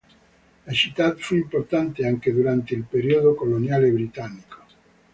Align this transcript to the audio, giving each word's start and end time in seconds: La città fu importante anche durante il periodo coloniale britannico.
La 0.63 0.71
città 0.71 1.13
fu 1.15 1.35
importante 1.35 2.07
anche 2.07 2.31
durante 2.33 2.73
il 2.73 2.85
periodo 2.89 3.35
coloniale 3.35 3.91
britannico. 3.91 4.63